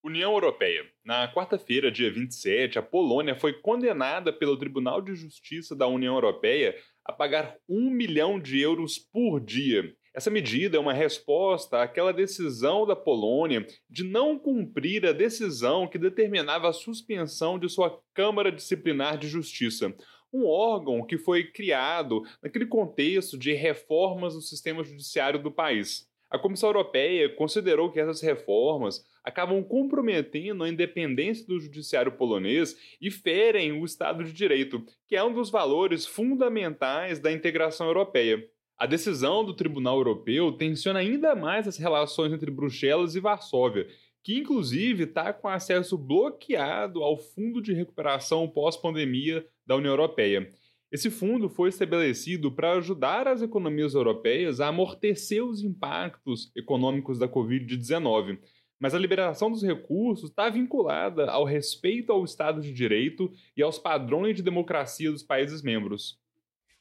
União 0.00 0.32
Europeia. 0.32 0.86
Na 1.04 1.32
quarta-feira, 1.34 1.90
dia 1.90 2.12
27, 2.12 2.78
a 2.78 2.82
Polônia 2.82 3.34
foi 3.34 3.52
condenada 3.52 4.32
pelo 4.32 4.56
Tribunal 4.56 5.02
de 5.02 5.16
Justiça 5.16 5.74
da 5.74 5.88
União 5.88 6.14
Europeia 6.14 6.76
a 7.04 7.12
pagar 7.12 7.56
um 7.68 7.90
milhão 7.90 8.38
de 8.38 8.60
euros 8.60 8.96
por 8.96 9.40
dia. 9.40 9.92
Essa 10.16 10.30
medida 10.30 10.78
é 10.78 10.80
uma 10.80 10.94
resposta 10.94 11.82
àquela 11.82 12.10
decisão 12.10 12.86
da 12.86 12.96
Polônia 12.96 13.66
de 13.90 14.02
não 14.02 14.38
cumprir 14.38 15.04
a 15.04 15.12
decisão 15.12 15.86
que 15.86 15.98
determinava 15.98 16.70
a 16.70 16.72
suspensão 16.72 17.58
de 17.58 17.68
sua 17.68 18.00
Câmara 18.14 18.50
Disciplinar 18.50 19.18
de 19.18 19.28
Justiça, 19.28 19.94
um 20.32 20.46
órgão 20.46 21.04
que 21.04 21.18
foi 21.18 21.44
criado 21.44 22.22
naquele 22.42 22.64
contexto 22.64 23.36
de 23.36 23.52
reformas 23.52 24.34
no 24.34 24.40
sistema 24.40 24.82
judiciário 24.82 25.38
do 25.38 25.52
país. 25.52 26.08
A 26.30 26.38
Comissão 26.38 26.70
Europeia 26.70 27.28
considerou 27.36 27.92
que 27.92 28.00
essas 28.00 28.22
reformas 28.22 29.04
acabam 29.22 29.62
comprometendo 29.62 30.64
a 30.64 30.68
independência 30.70 31.46
do 31.46 31.60
judiciário 31.60 32.12
polonês 32.12 32.74
e 33.02 33.10
ferem 33.10 33.70
o 33.70 33.84
Estado 33.84 34.24
de 34.24 34.32
Direito, 34.32 34.82
que 35.06 35.14
é 35.14 35.22
um 35.22 35.34
dos 35.34 35.50
valores 35.50 36.06
fundamentais 36.06 37.20
da 37.20 37.30
integração 37.30 37.86
europeia. 37.86 38.42
A 38.78 38.84
decisão 38.84 39.44
do 39.44 39.54
Tribunal 39.54 39.96
Europeu 39.96 40.52
tensiona 40.52 40.98
ainda 40.98 41.34
mais 41.34 41.66
as 41.66 41.78
relações 41.78 42.32
entre 42.32 42.50
Bruxelas 42.50 43.14
e 43.14 43.20
Varsóvia, 43.20 43.86
que 44.22 44.36
inclusive 44.38 45.04
está 45.04 45.32
com 45.32 45.48
acesso 45.48 45.96
bloqueado 45.96 47.02
ao 47.02 47.16
Fundo 47.16 47.62
de 47.62 47.72
Recuperação 47.72 48.46
pós-pandemia 48.48 49.46
da 49.66 49.76
União 49.76 49.92
Europeia. 49.92 50.50
Esse 50.92 51.10
fundo 51.10 51.48
foi 51.48 51.70
estabelecido 51.70 52.52
para 52.52 52.72
ajudar 52.74 53.26
as 53.26 53.40
economias 53.40 53.94
europeias 53.94 54.60
a 54.60 54.68
amortecer 54.68 55.44
os 55.44 55.62
impactos 55.62 56.52
econômicos 56.54 57.18
da 57.18 57.28
Covid-19 57.28 58.38
mas 58.78 58.94
a 58.94 58.98
liberação 58.98 59.50
dos 59.50 59.62
recursos 59.62 60.30
está 60.30 60.48
vinculada 60.50 61.30
ao 61.30 61.44
respeito 61.44 62.12
ao 62.12 62.24
Estado 62.24 62.60
de 62.60 62.72
Direito 62.72 63.32
e 63.56 63.62
aos 63.62 63.78
padrões 63.78 64.36
de 64.36 64.42
democracia 64.42 65.10
dos 65.10 65.22
países 65.22 65.62
membros. 65.62 66.18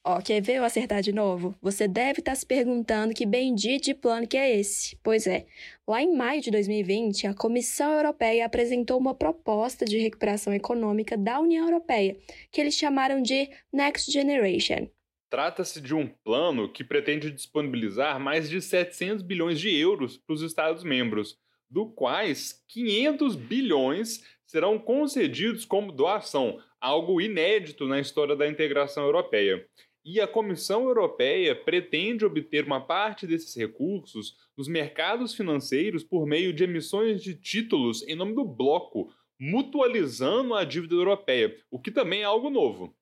Ó, 0.08 0.22
quer 0.22 0.40
ver 0.40 0.58
eu 0.58 0.64
acertar 0.64 1.02
de 1.02 1.12
novo? 1.12 1.56
Você 1.60 1.88
deve 1.88 2.20
estar 2.20 2.34
tá 2.34 2.36
se 2.36 2.46
perguntando 2.46 3.12
que 3.12 3.26
bendito 3.26 3.96
plano 3.96 4.28
que 4.28 4.38
é 4.38 4.56
esse. 4.56 4.96
Pois 5.02 5.26
é, 5.26 5.48
lá 5.88 6.00
em 6.00 6.16
maio 6.16 6.42
de 6.42 6.52
2020, 6.52 7.26
a 7.26 7.34
Comissão 7.34 7.92
Europeia 7.92 8.46
apresentou 8.46 9.00
uma 9.00 9.16
proposta 9.16 9.84
de 9.84 9.98
recuperação 9.98 10.54
econômica 10.54 11.18
da 11.18 11.40
União 11.40 11.66
Europeia, 11.66 12.16
que 12.52 12.62
eles 12.62 12.76
chamaram 12.76 13.20
de 13.20 13.50
Next 13.74 14.12
Generation. 14.12 14.88
Trata-se 15.28 15.82
de 15.82 15.96
um 15.96 16.08
plano 16.24 16.72
que 16.72 16.84
pretende 16.84 17.32
disponibilizar 17.32 18.20
mais 18.20 18.48
de 18.48 18.62
700 18.62 19.24
bilhões 19.24 19.60
de 19.60 19.76
euros 19.76 20.18
para 20.18 20.36
os 20.36 20.44
Estados-membros, 20.44 21.36
do 21.68 21.88
quais 21.88 22.64
500 22.68 23.36
bilhões 23.36 24.24
serão 24.46 24.78
concedidos 24.78 25.66
como 25.66 25.92
doação, 25.92 26.62
algo 26.80 27.20
inédito 27.20 27.88
na 27.88 28.00
história 28.00 28.36
da 28.36 28.48
integração 28.48 29.04
europeia. 29.04 29.68
E 30.08 30.22
a 30.22 30.28
Comissão 30.28 30.84
Europeia 30.84 31.56
pretende 31.56 32.24
obter 32.24 32.64
uma 32.64 32.80
parte 32.80 33.26
desses 33.26 33.56
recursos 33.56 34.38
nos 34.56 34.68
mercados 34.68 35.34
financeiros 35.34 36.04
por 36.04 36.28
meio 36.28 36.54
de 36.54 36.64
emissões 36.64 37.24
de 37.24 37.34
títulos 37.34 38.08
em 38.08 38.16
nome 38.16 38.36
do 38.36 38.46
bloco, 38.46 39.12
mutualizando 39.40 40.54
a 40.54 40.64
dívida 40.64 40.94
europeia, 40.94 41.58
o 41.72 41.80
que 41.80 41.90
também 41.90 42.22
é 42.22 42.24
algo 42.24 42.52
novo. 42.52 42.96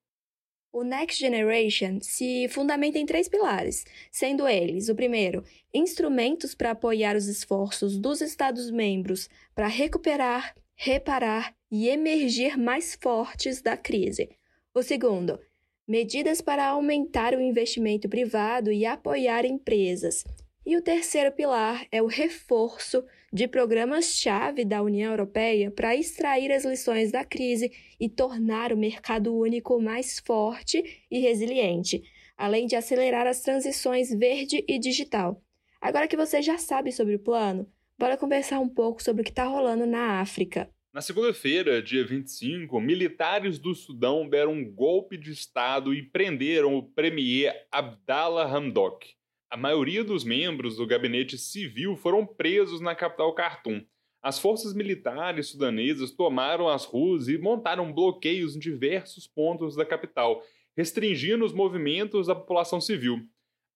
O 0.72 0.82
Next 0.82 1.20
Generation 1.20 1.98
se 2.00 2.48
fundamenta 2.48 2.98
em 2.98 3.04
três 3.04 3.28
pilares, 3.28 3.84
sendo 4.10 4.48
eles: 4.48 4.88
o 4.88 4.94
primeiro, 4.94 5.44
instrumentos 5.74 6.54
para 6.54 6.70
apoiar 6.70 7.16
os 7.16 7.28
esforços 7.28 7.98
dos 7.98 8.22
Estados-membros 8.22 9.28
para 9.54 9.66
recuperar, 9.66 10.56
reparar 10.74 11.54
e 11.70 11.86
emergir 11.86 12.56
mais 12.56 12.98
fortes 13.00 13.60
da 13.60 13.76
crise. 13.76 14.30
O 14.74 14.82
segundo, 14.82 15.38
medidas 15.86 16.40
para 16.40 16.66
aumentar 16.66 17.34
o 17.34 17.40
investimento 17.40 18.08
privado 18.08 18.72
e 18.72 18.86
apoiar 18.86 19.44
empresas. 19.44 20.24
E 20.66 20.76
o 20.76 20.82
terceiro 20.82 21.30
pilar 21.30 21.86
é 21.92 22.02
o 22.02 22.06
reforço 22.06 23.04
de 23.30 23.46
programas-chave 23.46 24.64
da 24.64 24.82
União 24.82 25.10
Europeia 25.10 25.70
para 25.70 25.94
extrair 25.94 26.50
as 26.50 26.64
lições 26.64 27.12
da 27.12 27.22
crise 27.22 27.70
e 28.00 28.08
tornar 28.08 28.72
o 28.72 28.76
mercado 28.76 29.36
único 29.36 29.78
mais 29.78 30.18
forte 30.20 31.04
e 31.10 31.18
resiliente, 31.18 32.02
além 32.36 32.66
de 32.66 32.76
acelerar 32.76 33.26
as 33.26 33.40
transições 33.42 34.08
verde 34.10 34.64
e 34.66 34.78
digital. 34.78 35.42
Agora 35.80 36.08
que 36.08 36.16
você 36.16 36.40
já 36.40 36.56
sabe 36.56 36.92
sobre 36.92 37.16
o 37.16 37.18
plano, 37.18 37.70
bora 37.98 38.16
conversar 38.16 38.58
um 38.58 38.68
pouco 38.68 39.02
sobre 39.02 39.20
o 39.20 39.24
que 39.24 39.30
está 39.30 39.44
rolando 39.44 39.86
na 39.86 40.20
África. 40.22 40.70
Na 40.94 41.00
segunda-feira, 41.00 41.82
dia 41.82 42.06
25, 42.06 42.80
militares 42.80 43.58
do 43.58 43.74
Sudão 43.74 44.28
deram 44.28 44.52
um 44.52 44.64
golpe 44.64 45.16
de 45.16 45.32
Estado 45.32 45.92
e 45.92 46.00
prenderam 46.00 46.76
o 46.76 46.84
premier 46.84 47.66
Abdallah 47.72 48.46
Hamdok. 48.46 49.08
A 49.50 49.56
maioria 49.56 50.04
dos 50.04 50.22
membros 50.22 50.76
do 50.76 50.86
gabinete 50.86 51.36
civil 51.36 51.96
foram 51.96 52.24
presos 52.24 52.80
na 52.80 52.94
capital 52.94 53.34
Khartoum. 53.34 53.84
As 54.22 54.38
forças 54.38 54.72
militares 54.72 55.48
sudanesas 55.48 56.12
tomaram 56.12 56.68
as 56.68 56.84
ruas 56.84 57.26
e 57.26 57.38
montaram 57.38 57.92
bloqueios 57.92 58.54
em 58.54 58.60
diversos 58.60 59.26
pontos 59.26 59.74
da 59.74 59.84
capital, 59.84 60.44
restringindo 60.76 61.44
os 61.44 61.52
movimentos 61.52 62.28
da 62.28 62.36
população 62.36 62.80
civil. 62.80 63.18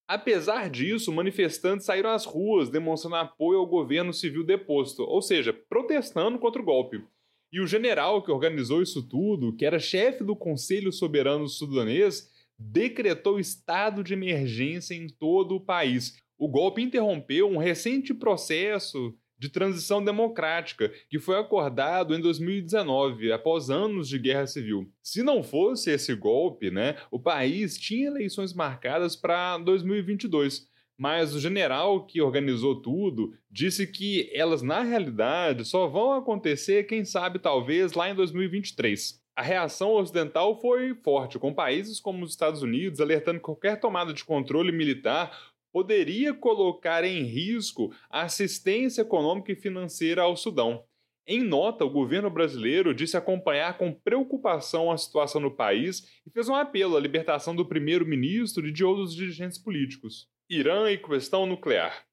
Apesar 0.09 0.71
disso, 0.71 1.13
manifestantes 1.13 1.85
saíram 1.85 2.09
às 2.09 2.25
ruas 2.25 2.71
demonstrando 2.71 3.17
apoio 3.17 3.59
ao 3.59 3.67
governo 3.67 4.15
civil 4.15 4.43
deposto, 4.43 5.03
ou 5.03 5.21
seja, 5.21 5.53
protestando 5.53 6.39
contra 6.39 6.63
o 6.63 6.65
golpe. 6.65 7.05
E 7.53 7.61
o 7.61 7.67
general 7.67 8.23
que 8.23 8.31
organizou 8.31 8.81
isso 8.81 9.07
tudo, 9.07 9.55
que 9.55 9.67
era 9.67 9.79
chefe 9.79 10.25
do 10.25 10.35
Conselho 10.35 10.91
Soberano 10.91 11.47
Sudanês, 11.47 12.31
decretou 12.59 13.39
estado 13.39 14.03
de 14.03 14.15
emergência 14.15 14.95
em 14.95 15.09
todo 15.09 15.57
o 15.57 15.61
país. 15.61 16.17
O 16.39 16.49
golpe 16.49 16.81
interrompeu 16.81 17.47
um 17.47 17.59
recente 17.59 18.15
processo 18.15 19.15
de 19.39 19.49
transição 19.49 20.05
democrática 20.05 20.93
que 21.09 21.19
foi 21.19 21.39
acordado 21.39 22.15
em 22.15 22.21
2019, 22.21 23.33
após 23.33 23.71
anos 23.71 24.09
de 24.09 24.19
guerra 24.19 24.47
civil. 24.47 24.91
Se 25.03 25.23
não 25.23 25.43
fosse 25.43 25.91
esse 25.91 26.15
golpe, 26.15 26.71
né, 26.71 26.97
o 27.11 27.21
país 27.21 27.79
tinha 27.79 28.09
eleições 28.09 28.53
marcadas 28.53 29.15
para 29.15 29.59
2022. 29.59 30.67
Mas 30.99 31.33
o 31.33 31.39
general 31.39 32.05
que 32.05 32.21
organizou 32.21 32.83
tudo 32.83 33.33
disse 33.49 33.87
que 33.87 34.29
elas, 34.35 34.63
na 34.63 34.83
realidade, 34.83 35.65
só 35.65 35.87
vão 35.87 36.15
acontecer, 36.15 36.89
quem 36.89 37.05
sabe, 37.05 37.39
talvez 37.39 37.93
lá 37.93 38.11
em 38.11 38.17
2023. 38.17 39.23
A 39.37 39.43
reação 39.43 39.93
ocidental 39.93 40.61
foi 40.61 40.97
forte, 40.97 41.39
com 41.39 41.55
países 41.55 42.01
como 42.01 42.25
os 42.25 42.33
Estados 42.33 42.63
Unidos 42.63 43.01
alertando 43.01 43.39
que 43.39 43.45
qualquer 43.45 43.79
tomada 43.79 44.13
de 44.13 44.25
controle 44.25 44.73
militar 44.73 45.48
poderia 45.73 46.35
colocar 46.35 47.05
em 47.05 47.23
risco 47.23 47.93
a 48.11 48.23
assistência 48.23 49.03
econômica 49.03 49.53
e 49.53 49.57
financeira 49.57 50.23
ao 50.23 50.37
Sudão. 50.37 50.85
Em 51.27 51.43
nota, 51.43 51.85
o 51.85 51.91
governo 51.91 52.31
brasileiro 52.31 52.95
disse 52.95 53.17
acompanhar 53.17 53.77
com 53.77 53.93
preocupação 53.93 54.91
a 54.91 54.97
situação 54.97 55.41
no 55.41 55.55
país 55.55 56.21
e 56.27 56.31
fez 56.31 56.49
um 56.49 56.55
apelo 56.55 56.97
à 56.97 57.01
libertação 57.01 57.55
do 57.55 57.67
primeiro-ministro 57.67 58.67
e 58.67 58.73
de 58.73 58.83
outros 58.83 59.15
dirigentes 59.15 59.59
políticos. 59.59 60.27
Irã 60.49 60.91
e 60.91 60.97
questão 60.97 61.45
nuclear. 61.45 62.07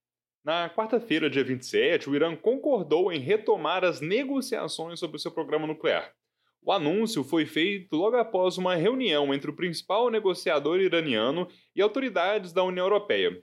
Na 0.44 0.70
quarta-feira, 0.70 1.30
dia 1.30 1.44
27, 1.44 2.10
o 2.10 2.16
Irã 2.16 2.36
concordou 2.36 3.12
em 3.12 3.20
retomar 3.20 3.86
as 3.86 4.02
negociações 4.02 5.00
sobre 5.00 5.16
o 5.16 5.20
seu 5.20 5.32
programa 5.32 5.66
nuclear. 5.66 6.14
O 6.66 6.72
anúncio 6.72 7.24
foi 7.24 7.46
feito 7.46 7.96
logo 7.96 8.16
após 8.16 8.58
uma 8.58 8.76
reunião 8.76 9.32
entre 9.32 9.52
o 9.52 9.56
principal 9.56 10.10
negociador 10.10 10.80
iraniano 10.80 11.48
e 11.76 11.82
autoridades 11.82 12.52
da 12.52 12.64
União 12.64 12.88
Europeia. 12.88 13.40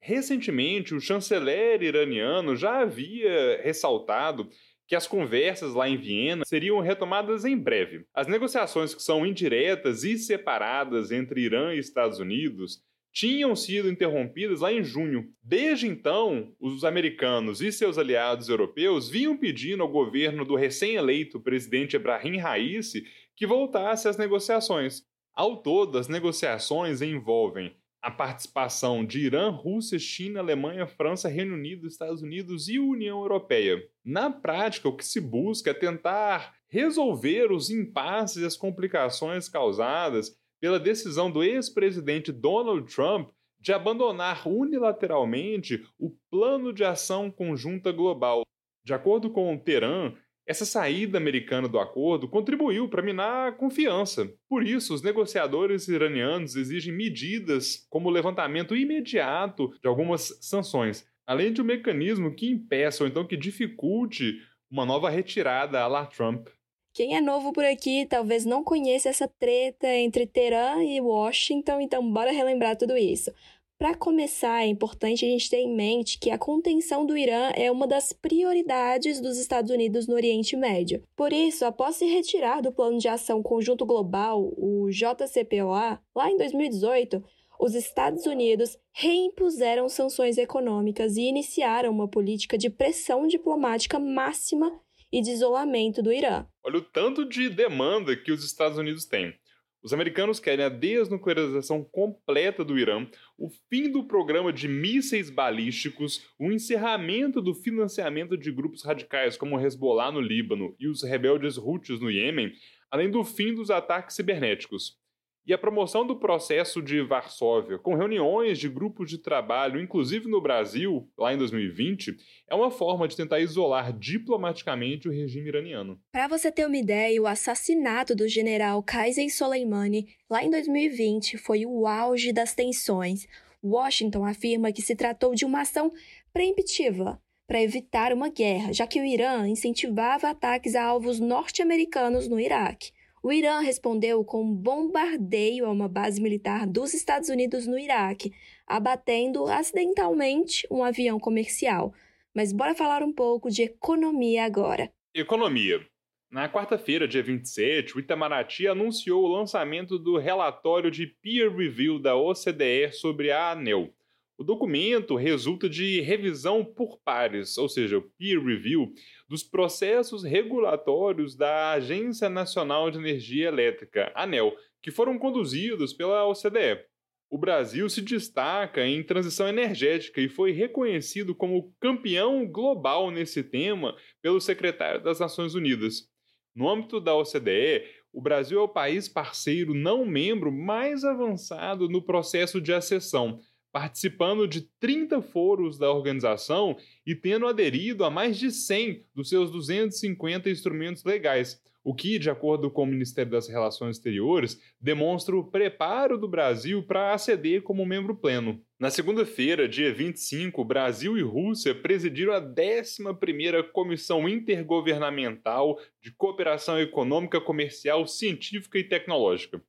Recentemente, 0.00 0.94
o 0.94 1.00
chanceler 1.00 1.82
iraniano 1.82 2.56
já 2.56 2.80
havia 2.80 3.60
ressaltado 3.62 4.48
que 4.86 4.96
as 4.96 5.06
conversas 5.06 5.74
lá 5.74 5.86
em 5.86 5.98
Viena 5.98 6.46
seriam 6.46 6.80
retomadas 6.80 7.44
em 7.44 7.58
breve. 7.58 8.06
As 8.14 8.26
negociações 8.26 8.94
que 8.94 9.02
são 9.02 9.26
indiretas 9.26 10.02
e 10.02 10.16
separadas 10.16 11.10
entre 11.10 11.42
Irã 11.42 11.74
e 11.74 11.78
Estados 11.78 12.18
Unidos 12.18 12.82
tinham 13.12 13.54
sido 13.54 13.90
interrompidas 13.90 14.60
lá 14.60 14.72
em 14.72 14.82
junho. 14.82 15.28
Desde 15.42 15.86
então, 15.86 16.54
os 16.58 16.82
americanos 16.82 17.60
e 17.60 17.70
seus 17.70 17.98
aliados 17.98 18.48
europeus 18.48 19.08
vinham 19.08 19.36
pedindo 19.36 19.82
ao 19.82 19.88
governo 19.88 20.44
do 20.44 20.56
recém-eleito 20.56 21.38
presidente 21.38 21.94
Ebrahim 21.94 22.38
Raisi 22.38 23.04
que 23.36 23.46
voltasse 23.46 24.08
às 24.08 24.16
negociações. 24.16 25.02
Ao 25.34 25.62
todo, 25.62 25.98
as 25.98 26.08
negociações 26.08 27.02
envolvem 27.02 27.74
a 28.02 28.10
participação 28.10 29.04
de 29.04 29.20
Irã, 29.20 29.50
Rússia, 29.50 29.98
China, 29.98 30.40
Alemanha, 30.40 30.88
França, 30.88 31.28
Reino 31.28 31.54
Unido, 31.54 31.86
Estados 31.86 32.20
Unidos 32.20 32.68
e 32.68 32.78
União 32.78 33.20
Europeia. 33.20 33.80
Na 34.04 34.28
prática, 34.28 34.88
o 34.88 34.96
que 34.96 35.06
se 35.06 35.20
busca 35.20 35.70
é 35.70 35.74
tentar 35.74 36.52
resolver 36.68 37.52
os 37.52 37.70
impasses 37.70 38.42
e 38.42 38.46
as 38.46 38.56
complicações 38.56 39.48
causadas 39.48 40.36
pela 40.62 40.78
decisão 40.78 41.28
do 41.28 41.42
ex-presidente 41.42 42.30
Donald 42.30 42.86
Trump 42.94 43.30
de 43.60 43.72
abandonar 43.72 44.46
unilateralmente 44.46 45.84
o 45.98 46.16
Plano 46.30 46.72
de 46.72 46.84
Ação 46.84 47.32
Conjunta 47.32 47.90
Global. 47.90 48.42
De 48.84 48.94
acordo 48.94 49.28
com 49.28 49.58
Teherã, 49.58 50.14
essa 50.46 50.64
saída 50.64 51.18
americana 51.18 51.66
do 51.66 51.80
acordo 51.80 52.28
contribuiu 52.28 52.88
para 52.88 53.02
minar 53.02 53.48
a 53.48 53.52
confiança. 53.52 54.32
Por 54.48 54.64
isso, 54.64 54.94
os 54.94 55.02
negociadores 55.02 55.88
iranianos 55.88 56.54
exigem 56.54 56.94
medidas 56.94 57.84
como 57.90 58.08
o 58.08 58.12
levantamento 58.12 58.76
imediato 58.76 59.68
de 59.80 59.88
algumas 59.88 60.38
sanções, 60.40 61.04
além 61.26 61.52
de 61.52 61.60
um 61.60 61.64
mecanismo 61.64 62.36
que 62.36 62.48
impeça 62.48 63.02
ou 63.02 63.08
então 63.08 63.26
que 63.26 63.36
dificulte 63.36 64.40
uma 64.70 64.86
nova 64.86 65.10
retirada 65.10 65.80
à 65.80 65.88
la 65.88 66.06
Trump. 66.06 66.46
Quem 66.94 67.16
é 67.16 67.22
novo 67.22 67.52
por 67.52 67.64
aqui 67.64 68.04
talvez 68.04 68.44
não 68.44 68.62
conheça 68.62 69.08
essa 69.08 69.26
treta 69.26 69.88
entre 69.88 70.26
Teherã 70.26 70.84
e 70.84 71.00
Washington, 71.00 71.80
então 71.80 72.12
bora 72.12 72.30
relembrar 72.30 72.76
tudo 72.76 72.98
isso. 72.98 73.32
Para 73.78 73.96
começar, 73.96 74.62
é 74.62 74.66
importante 74.66 75.24
a 75.24 75.28
gente 75.28 75.48
ter 75.48 75.56
em 75.56 75.74
mente 75.74 76.18
que 76.18 76.30
a 76.30 76.36
contenção 76.36 77.06
do 77.06 77.16
Irã 77.16 77.50
é 77.54 77.70
uma 77.70 77.86
das 77.86 78.12
prioridades 78.12 79.20
dos 79.22 79.38
Estados 79.38 79.70
Unidos 79.70 80.06
no 80.06 80.14
Oriente 80.14 80.54
Médio. 80.54 81.02
Por 81.16 81.32
isso, 81.32 81.64
após 81.64 81.96
se 81.96 82.04
retirar 82.04 82.60
do 82.60 82.70
Plano 82.70 82.98
de 82.98 83.08
Ação 83.08 83.42
Conjunto 83.42 83.86
Global, 83.86 84.52
o 84.56 84.88
JCPOA, 84.90 85.98
lá 86.14 86.30
em 86.30 86.36
2018, 86.36 87.24
os 87.58 87.74
Estados 87.74 88.26
Unidos 88.26 88.78
reimpuseram 88.92 89.88
sanções 89.88 90.36
econômicas 90.36 91.16
e 91.16 91.22
iniciaram 91.22 91.90
uma 91.90 92.06
política 92.06 92.58
de 92.58 92.68
pressão 92.68 93.26
diplomática 93.26 93.98
máxima 93.98 94.78
e 95.12 95.20
de 95.20 95.30
isolamento 95.30 96.02
do 96.02 96.12
Irã. 96.12 96.46
Olha 96.64 96.78
o 96.78 96.82
tanto 96.82 97.24
de 97.28 97.50
demanda 97.50 98.16
que 98.16 98.32
os 98.32 98.44
Estados 98.44 98.78
Unidos 98.78 99.04
têm. 99.04 99.34
Os 99.82 99.92
americanos 99.92 100.38
querem 100.38 100.64
a 100.64 100.68
desnuclearização 100.68 101.82
completa 101.82 102.64
do 102.64 102.78
Irã, 102.78 103.04
o 103.36 103.50
fim 103.68 103.90
do 103.90 104.04
programa 104.04 104.52
de 104.52 104.68
mísseis 104.68 105.28
balísticos, 105.28 106.24
o 106.38 106.52
encerramento 106.52 107.42
do 107.42 107.52
financiamento 107.52 108.38
de 108.38 108.52
grupos 108.52 108.84
radicais 108.84 109.36
como 109.36 109.56
o 109.56 109.60
Hezbollah 109.60 110.12
no 110.12 110.20
Líbano 110.20 110.76
e 110.78 110.86
os 110.86 111.02
rebeldes 111.02 111.58
Houthis 111.58 112.00
no 112.00 112.10
Iêmen, 112.10 112.52
além 112.90 113.10
do 113.10 113.24
fim 113.24 113.52
dos 113.52 113.70
ataques 113.70 114.14
cibernéticos 114.14 115.01
e 115.46 115.52
a 115.52 115.58
promoção 115.58 116.06
do 116.06 116.16
processo 116.16 116.80
de 116.80 117.00
Varsóvia, 117.02 117.78
com 117.78 117.94
reuniões 117.94 118.58
de 118.58 118.68
grupos 118.68 119.10
de 119.10 119.18
trabalho, 119.18 119.80
inclusive 119.80 120.28
no 120.28 120.40
Brasil, 120.40 121.08
lá 121.18 121.34
em 121.34 121.38
2020, 121.38 122.16
é 122.48 122.54
uma 122.54 122.70
forma 122.70 123.08
de 123.08 123.16
tentar 123.16 123.40
isolar 123.40 123.92
diplomaticamente 123.92 125.08
o 125.08 125.12
regime 125.12 125.48
iraniano. 125.48 126.00
Para 126.12 126.28
você 126.28 126.52
ter 126.52 126.66
uma 126.66 126.76
ideia, 126.76 127.20
o 127.20 127.26
assassinato 127.26 128.14
do 128.14 128.28
general 128.28 128.82
Qasem 128.82 129.28
Soleimani, 129.28 130.06
lá 130.30 130.44
em 130.44 130.50
2020, 130.50 131.36
foi 131.38 131.66
o 131.66 131.86
auge 131.86 132.32
das 132.32 132.54
tensões. 132.54 133.26
Washington 133.64 134.24
afirma 134.24 134.72
que 134.72 134.82
se 134.82 134.94
tratou 134.94 135.34
de 135.34 135.44
uma 135.44 135.62
ação 135.62 135.92
preemptiva 136.32 137.20
para 137.46 137.62
evitar 137.62 138.12
uma 138.12 138.28
guerra, 138.28 138.72
já 138.72 138.86
que 138.86 139.00
o 139.00 139.04
Irã 139.04 139.46
incentivava 139.46 140.30
ataques 140.30 140.74
a 140.74 140.84
alvos 140.84 141.20
norte-americanos 141.20 142.28
no 142.28 142.40
Iraque. 142.40 142.92
O 143.24 143.30
Irã 143.30 143.60
respondeu 143.60 144.24
com 144.24 144.42
um 144.42 144.52
bombardeio 144.52 145.64
a 145.64 145.70
uma 145.70 145.86
base 145.86 146.20
militar 146.20 146.66
dos 146.66 146.92
Estados 146.92 147.28
Unidos 147.28 147.68
no 147.68 147.78
Iraque, 147.78 148.32
abatendo 148.66 149.46
acidentalmente 149.46 150.66
um 150.68 150.82
avião 150.82 151.20
comercial. 151.20 151.94
Mas 152.34 152.52
bora 152.52 152.74
falar 152.74 153.00
um 153.00 153.12
pouco 153.12 153.48
de 153.48 153.62
economia 153.62 154.44
agora. 154.44 154.92
Economia. 155.14 155.86
Na 156.28 156.48
quarta-feira, 156.48 157.06
dia 157.06 157.22
27, 157.22 157.96
o 157.96 158.00
Itamaraty 158.00 158.66
anunciou 158.66 159.22
o 159.22 159.28
lançamento 159.28 160.00
do 160.00 160.18
relatório 160.18 160.90
de 160.90 161.06
peer 161.06 161.54
review 161.54 162.00
da 162.00 162.16
OCDE 162.16 162.90
sobre 162.90 163.30
a 163.30 163.52
ANEL. 163.52 163.94
O 164.42 164.44
documento 164.44 165.14
resulta 165.14 165.68
de 165.68 166.00
revisão 166.00 166.64
por 166.64 166.98
pares, 167.04 167.56
ou 167.56 167.68
seja, 167.68 168.02
peer 168.18 168.44
review, 168.44 168.92
dos 169.28 169.44
processos 169.44 170.24
regulatórios 170.24 171.36
da 171.36 171.70
Agência 171.70 172.28
Nacional 172.28 172.90
de 172.90 172.98
Energia 172.98 173.46
Elétrica, 173.46 174.10
ANEL, 174.16 174.52
que 174.82 174.90
foram 174.90 175.16
conduzidos 175.16 175.92
pela 175.92 176.26
OCDE. 176.26 176.84
O 177.30 177.38
Brasil 177.38 177.88
se 177.88 178.02
destaca 178.02 178.84
em 178.84 179.00
transição 179.04 179.46
energética 179.46 180.20
e 180.20 180.28
foi 180.28 180.50
reconhecido 180.50 181.36
como 181.36 181.72
campeão 181.78 182.44
global 182.44 183.12
nesse 183.12 183.44
tema 183.44 183.94
pelo 184.20 184.40
secretário 184.40 185.00
das 185.00 185.20
Nações 185.20 185.54
Unidas. 185.54 186.10
No 186.52 186.68
âmbito 186.68 187.00
da 187.00 187.14
OCDE, 187.14 187.84
o 188.12 188.20
Brasil 188.20 188.58
é 188.58 188.62
o 188.62 188.68
país 188.68 189.08
parceiro 189.08 189.72
não 189.72 190.04
membro 190.04 190.50
mais 190.50 191.04
avançado 191.04 191.88
no 191.88 192.02
processo 192.02 192.60
de 192.60 192.74
acessão, 192.74 193.38
participando 193.72 194.46
de 194.46 194.60
30 194.78 195.22
foros 195.22 195.78
da 195.78 195.90
organização 195.90 196.76
e 197.06 197.14
tendo 197.14 197.46
aderido 197.46 198.04
a 198.04 198.10
mais 198.10 198.38
de 198.38 198.50
100 198.50 199.06
dos 199.14 199.30
seus 199.30 199.50
250 199.50 200.50
instrumentos 200.50 201.02
legais, 201.04 201.60
o 201.84 201.94
que, 201.94 202.18
de 202.18 202.30
acordo 202.30 202.70
com 202.70 202.84
o 202.84 202.86
Ministério 202.86 203.32
das 203.32 203.48
Relações 203.48 203.96
Exteriores, 203.96 204.60
demonstra 204.80 205.36
o 205.36 205.44
preparo 205.44 206.16
do 206.16 206.28
Brasil 206.28 206.82
para 206.84 207.12
aceder 207.12 207.62
como 207.62 207.84
membro 207.84 208.14
pleno. 208.14 208.60
Na 208.78 208.90
segunda-feira, 208.90 209.68
dia 209.68 209.92
25, 209.92 210.64
Brasil 210.64 211.16
e 211.18 211.22
Rússia 211.22 211.74
presidiram 211.74 212.34
a 212.34 212.40
11ª 212.40 213.64
Comissão 213.72 214.28
Intergovernamental 214.28 215.78
de 216.00 216.12
Cooperação 216.12 216.80
Econômica, 216.80 217.40
Comercial, 217.40 218.06
Científica 218.06 218.78
e 218.78 218.84
Tecnológica. 218.84 219.60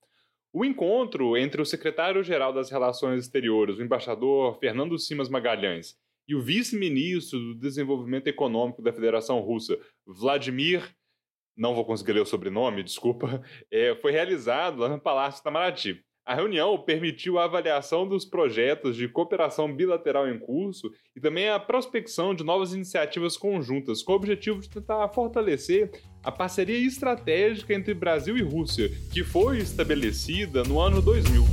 O 0.56 0.64
encontro 0.64 1.36
entre 1.36 1.60
o 1.60 1.66
secretário-geral 1.66 2.54
das 2.54 2.70
Relações 2.70 3.24
Exteriores, 3.24 3.80
o 3.80 3.82
embaixador 3.82 4.60
Fernando 4.60 5.00
Simas 5.00 5.28
Magalhães, 5.28 5.98
e 6.28 6.36
o 6.36 6.42
vice-ministro 6.44 7.40
do 7.40 7.56
Desenvolvimento 7.56 8.28
Econômico 8.28 8.80
da 8.80 8.94
Federação 8.94 9.40
Russa, 9.40 9.80
Vladimir, 10.06 10.96
não 11.58 11.74
vou 11.74 11.84
conseguir 11.84 12.14
ler 12.14 12.22
o 12.22 12.26
sobrenome, 12.26 12.84
desculpa, 12.84 13.42
é, 13.72 13.96
foi 13.96 14.12
realizado 14.12 14.78
lá 14.78 14.90
no 14.90 15.02
Palácio 15.02 15.42
Itamaraty. 15.42 16.06
A 16.26 16.36
reunião 16.36 16.78
permitiu 16.78 17.38
a 17.38 17.44
avaliação 17.44 18.08
dos 18.08 18.24
projetos 18.24 18.96
de 18.96 19.10
cooperação 19.10 19.74
bilateral 19.76 20.26
em 20.30 20.40
curso 20.40 20.90
e 21.14 21.20
também 21.20 21.50
a 21.50 21.60
prospecção 21.60 22.34
de 22.34 22.46
novas 22.46 22.74
iniciativas 22.74 23.36
conjuntas, 23.36 24.02
com 24.02 24.14
o 24.14 24.16
objetivo 24.16 24.62
de 24.62 24.70
tentar 24.70 25.06
fortalecer 25.10 25.92
a 26.24 26.32
parceria 26.32 26.78
estratégica 26.78 27.74
entre 27.74 27.94
Brasil 27.94 28.38
e 28.38 28.42
Rússia, 28.42 28.90
que 29.12 29.22
foi 29.22 29.58
estabelecida 29.58 30.64
no 30.64 30.80
ano 30.80 31.02
2000. 31.02 31.44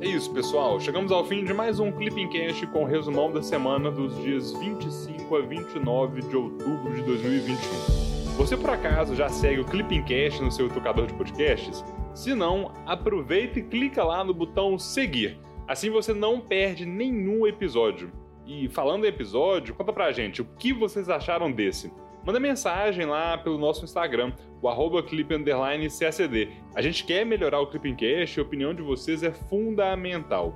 É 0.00 0.06
isso, 0.06 0.32
pessoal. 0.32 0.80
Chegamos 0.80 1.12
ao 1.12 1.26
fim 1.26 1.44
de 1.44 1.52
mais 1.52 1.78
um 1.78 1.92
Clipping 1.92 2.30
Cast 2.30 2.66
com 2.68 2.84
o 2.84 2.86
resumão 2.86 3.30
da 3.30 3.42
semana 3.42 3.90
dos 3.90 4.16
dias 4.22 4.54
25 4.54 5.36
a 5.36 5.42
29 5.42 6.22
de 6.22 6.34
outubro 6.34 6.94
de 6.94 7.02
2021. 7.02 8.17
Você 8.38 8.56
por 8.56 8.70
acaso 8.70 9.16
já 9.16 9.28
segue 9.28 9.60
o 9.60 9.64
Clipping 9.64 10.04
Cast 10.04 10.40
no 10.40 10.52
seu 10.52 10.68
tocador 10.68 11.08
de 11.08 11.14
podcasts? 11.14 11.84
Se 12.14 12.36
não, 12.36 12.72
aproveita 12.86 13.58
e 13.58 13.64
clica 13.64 14.04
lá 14.04 14.22
no 14.22 14.32
botão 14.32 14.78
seguir. 14.78 15.36
Assim 15.66 15.90
você 15.90 16.14
não 16.14 16.40
perde 16.40 16.86
nenhum 16.86 17.48
episódio. 17.48 18.12
E 18.46 18.68
falando 18.68 19.04
em 19.04 19.08
episódio, 19.08 19.74
conta 19.74 19.92
pra 19.92 20.12
gente 20.12 20.40
o 20.40 20.44
que 20.44 20.72
vocês 20.72 21.10
acharam 21.10 21.50
desse. 21.50 21.92
Manda 22.24 22.38
mensagem 22.38 23.06
lá 23.06 23.36
pelo 23.36 23.58
nosso 23.58 23.84
Instagram, 23.84 24.32
o 24.62 24.68
arroba 24.68 25.02
clip__cacd. 25.02 26.48
A 26.76 26.80
gente 26.80 27.04
quer 27.04 27.26
melhorar 27.26 27.58
o 27.58 27.66
Clipping 27.66 27.96
Cast 27.96 28.38
e 28.38 28.40
a 28.40 28.44
opinião 28.44 28.72
de 28.72 28.82
vocês 28.82 29.24
é 29.24 29.32
fundamental. 29.32 30.54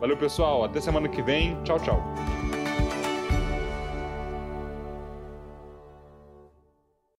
Valeu, 0.00 0.16
pessoal. 0.16 0.64
Até 0.64 0.80
semana 0.80 1.08
que 1.08 1.22
vem. 1.22 1.56
Tchau, 1.62 1.78
tchau. 1.78 2.02